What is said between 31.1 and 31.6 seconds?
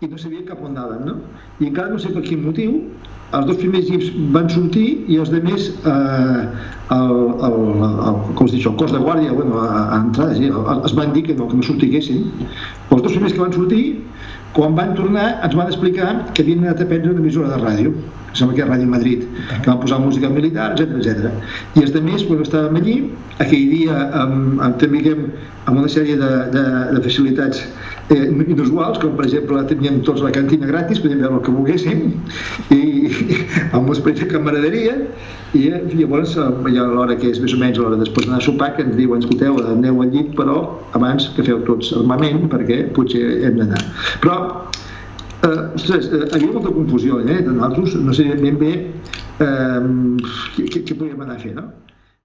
veure el que